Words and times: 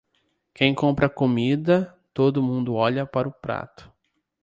Quem 0.51 0.73
compra 0.73 1.05
a 1.05 1.09
comida, 1.11 1.95
todo 2.11 2.41
mundo 2.41 2.73
olha 2.73 3.05
para 3.05 3.27
o 3.29 3.31
prato. 3.31 3.93